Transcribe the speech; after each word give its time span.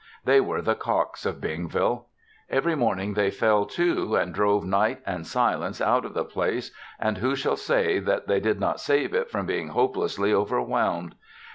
They 0.25 0.41
were 0.41 0.63
the 0.63 0.73
cocks 0.73 1.27
of 1.27 1.39
Bingville. 1.39 2.05
Every 2.49 2.73
morning 2.73 3.13
they 3.13 3.29
fell 3.29 3.67
to 3.67 4.15
and 4.15 4.33
drove 4.33 4.65
Night 4.65 4.99
and 5.05 5.27
Silence 5.27 5.79
out 5.79 6.05
of 6.05 6.15
the 6.15 6.25
place 6.25 6.71
and 6.99 7.19
who 7.19 7.35
shall 7.35 7.55
say 7.55 7.99
that 7.99 8.25
they 8.27 8.39
did 8.39 8.59
not 8.59 8.79
save 8.79 9.13
it 9.13 9.29
from 9.29 9.45
being 9.45 9.67
hopelessly 9.67 10.33
overwhelmed. 10.33 11.13